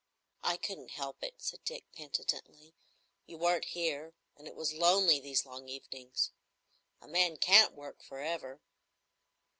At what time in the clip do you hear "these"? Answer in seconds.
5.19-5.45